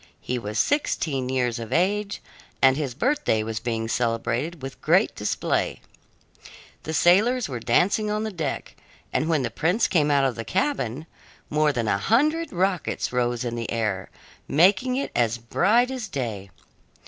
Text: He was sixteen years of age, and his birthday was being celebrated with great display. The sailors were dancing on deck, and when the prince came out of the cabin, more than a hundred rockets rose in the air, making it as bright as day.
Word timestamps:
He 0.19 0.39
was 0.39 0.57
sixteen 0.57 1.29
years 1.29 1.59
of 1.59 1.71
age, 1.71 2.23
and 2.59 2.75
his 2.75 2.95
birthday 2.95 3.43
was 3.43 3.59
being 3.59 3.87
celebrated 3.87 4.63
with 4.63 4.81
great 4.81 5.15
display. 5.15 5.79
The 6.81 6.93
sailors 6.95 7.47
were 7.47 7.59
dancing 7.59 8.09
on 8.09 8.23
deck, 8.35 8.75
and 9.13 9.29
when 9.29 9.43
the 9.43 9.51
prince 9.51 9.87
came 9.87 10.09
out 10.09 10.23
of 10.25 10.33
the 10.33 10.43
cabin, 10.43 11.05
more 11.51 11.71
than 11.71 11.87
a 11.87 11.99
hundred 11.99 12.51
rockets 12.51 13.13
rose 13.13 13.45
in 13.45 13.53
the 13.53 13.69
air, 13.71 14.09
making 14.47 14.95
it 14.95 15.11
as 15.15 15.37
bright 15.37 15.91
as 15.91 16.07
day. 16.07 16.49